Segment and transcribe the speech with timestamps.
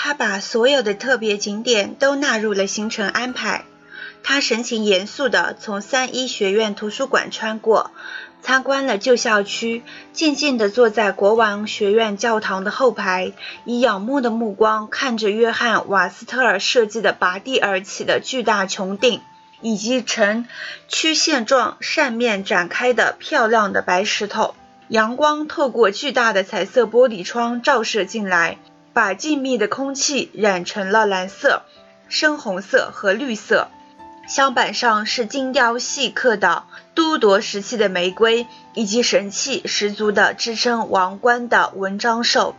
[0.00, 3.64] 他把所有的特别景点都纳入了行程安排。
[4.22, 7.90] 他神情严肃地从三一学院图书馆穿过，
[8.40, 9.82] 参观了旧校区，
[10.12, 13.32] 静静地坐在国王学院教堂的后排，
[13.64, 19.20] 以仰慕的目光看着约翰·瓦斯特尔设计的拔地而起的巨大穹顶，
[19.62, 20.46] 以及呈
[20.86, 24.54] 曲线状扇面展开的漂亮的白石头。
[24.86, 28.58] 阳光透过巨大的彩色玻璃窗照射进来，
[28.98, 31.62] 把静谧的空气染成了蓝色、
[32.08, 33.68] 深红色和绿色。
[34.26, 36.64] 镶板上是精雕细刻的
[36.96, 42.56] 都铎时期的玫瑰，以及神气十足的支撑王冠的文章兽。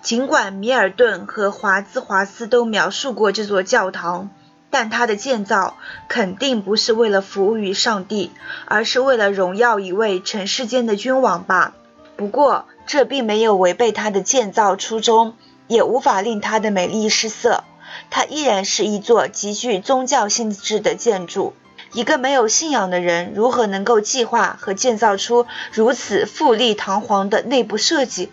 [0.00, 4.30] 尽管米尔顿和华兹华斯都描述过这座教堂，
[4.70, 5.76] 但它的建造
[6.08, 8.30] 肯定不是为了服务于上帝，
[8.64, 11.74] 而是为了荣耀一位尘世间的君王吧。
[12.16, 15.36] 不过，这并没有违背它的建造初衷，
[15.66, 17.64] 也无法令它的美丽失色。
[18.10, 21.54] 它依然是一座极具宗教性质的建筑。
[21.92, 28.32] 一个没有信仰的人如何能够计划和建造出如此富丽堂皇的内部设计？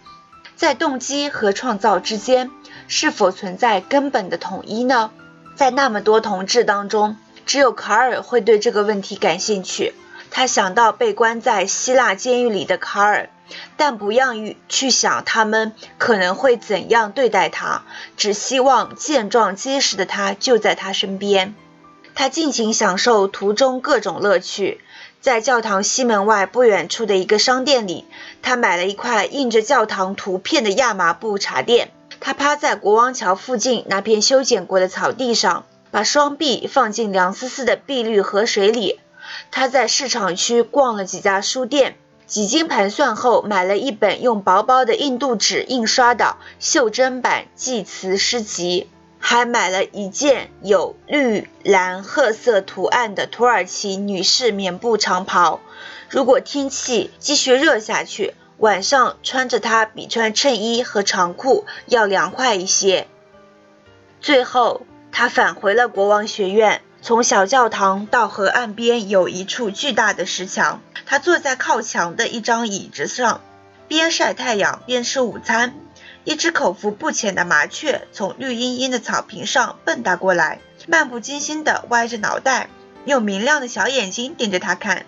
[0.56, 2.50] 在动机和创造之间
[2.88, 5.12] 是否存在根本的统一呢？
[5.56, 9.94] 在那么多同志当中，只有卡尔会对这个问题感兴趣。
[10.32, 13.30] 他想到被关在希腊监狱里的卡尔。
[13.78, 17.84] 但不让于去想他们可能会怎样对待他，
[18.18, 21.56] 只希望健壮结实的他就在他身边。
[22.14, 24.82] 他尽情享受途中各种乐趣。
[25.22, 28.06] 在教堂西门外不远处的一个商店里，
[28.42, 31.92] 他买了一块印着教堂图片的亚麻布茶垫。
[32.20, 39.00] 他趴在国王桥附近那片修剪过的草地上，把双臂放进凉丝丝的碧绿河水里。
[39.52, 41.96] 他在市场区逛了几家书店。
[42.32, 48.88] 几经盘算后，买了一本用薄薄的印度纸印刷的袖珍版祭词诗集，
[49.20, 55.60] 还买了一件有绿蓝褐色图案的土耳其女士棉布长袍。
[56.10, 63.08] 如果天气继续热下去，晚上穿着它比穿衬衣和长裤要凉快一些。
[64.22, 66.82] 最后，他返回了国王学院。
[67.04, 70.82] 从小教堂到河岸边有一处巨大的石墙。
[71.06, 73.42] 他坐在靠墙的一张椅子上，
[73.88, 75.74] 边晒太阳边吃午餐。
[76.24, 82.70] 一只口福不浅的麻雀从绿茵茵的草坪上蹦跶过来，漫不经心地歪着脑袋，
[83.06, 85.06] 用明亮的小眼睛盯着他看。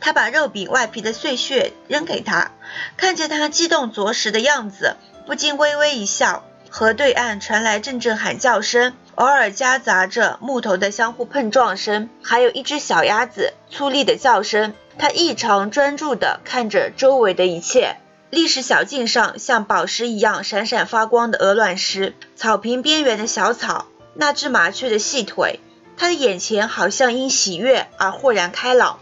[0.00, 2.50] 他把肉饼外皮的碎屑扔给他，
[2.96, 6.44] 看见他激动啄食的样子，不禁微微一笑。
[6.68, 8.92] 河对岸传来阵阵喊叫声。
[9.16, 14.74] 偶尔夹杂着木头的相互碰撞声，还有一只小鸭子粗粝的叫声。
[14.98, 17.96] 他异常专注地看着周围的一切。
[18.28, 25.60] 历史小径上像宝石一样闪闪发光的鹅卵石，草坪边缘的小草，那只麻雀的细腿。
[25.96, 28.98] 他的眼前好像因喜悦而豁然开朗。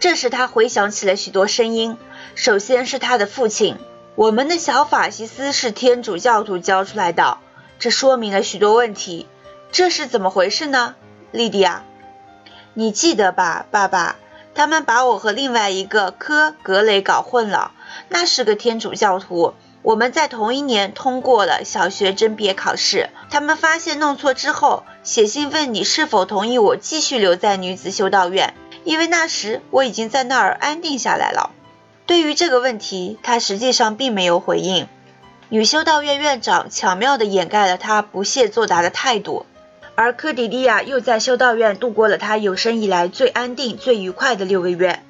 [0.00, 1.98] 这时他回想起了许多声音。
[2.34, 3.76] 首先是他的父亲
[4.16, 7.36] ：“我们的小法西斯是天主教徒教出来的。”
[7.78, 9.26] 这说明了许多问题。
[9.70, 10.94] 这是怎么回事呢，
[11.30, 11.84] 莉迪亚？
[12.74, 14.16] 你记得吧，爸爸？
[14.54, 17.72] 他们把我和另外一个科格雷搞混了。
[18.08, 19.54] 那是个天主教徒。
[19.82, 23.10] 我们在同一年通过了小学甄别考试。
[23.30, 28.54] 他们发现弄错之后，写信问你是否同意我继续留在女子修道院，
[28.84, 31.50] 因为那时我已经在那儿安定下来了。
[32.06, 34.88] 对于这个问题，他实际上并没有回应。
[35.50, 39.46] 女修道院院长巧妙地掩盖了他不屑作答的态度。
[40.00, 45.02] 而科迪利亚又在修道院度过了他有生以来最安定、最愉快的六个月。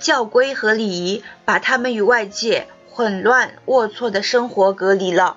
[0.00, 5.36] 教规和礼仪把他们与外界混乱龌龊的生活隔离了。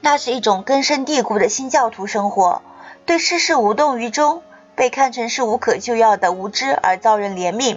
[0.00, 2.62] 那是一种根深蒂固的新教徒生活，
[3.04, 4.42] 对世事无动于衷，
[4.74, 7.76] 被看成是无可救药的无知而遭人怜悯。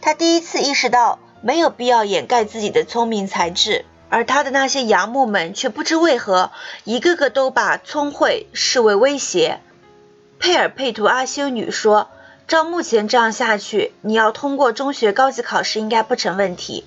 [0.00, 6.52] 他第一次意识到没有必要掩盖自己的聪明才智，而他的那些杨木们却不知为何，
[6.84, 9.60] 一个个都把聪慧视为威胁。
[10.38, 12.08] 佩尔佩图阿修女说
[12.46, 16.84] ：“照目前这样下去，你要通过中学高级考试应该不成问题。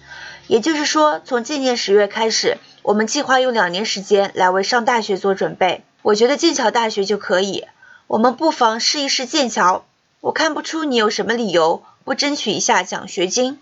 [0.47, 5.83] 也就是说，从今年十月开始，我们计划用两年时间来为上大学做准备。
[6.01, 7.65] 我觉得剑桥大学就可以。
[8.07, 9.85] 我们不妨试一试剑桥。
[10.21, 13.59] 我看不出你有什么理由不争取一下奖学金。”